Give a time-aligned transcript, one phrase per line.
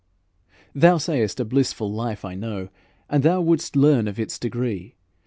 [0.73, 2.69] "Thou sayest a blissful life I know,
[3.07, 4.95] And thou wouldst learn of its degree.